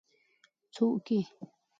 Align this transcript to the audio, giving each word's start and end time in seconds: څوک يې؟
څوک 0.73 1.07
يې؟ 1.15 1.21